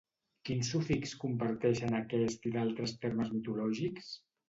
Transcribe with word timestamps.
Quin 0.47 0.63
sufix 0.69 1.13
comparteixen 1.25 1.99
aquest 2.01 2.51
i 2.53 2.57
d'altres 2.59 2.99
termes 3.07 3.33
mitològics? 3.39 4.15